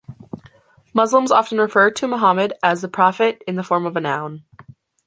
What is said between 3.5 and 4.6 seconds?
the form of a noun.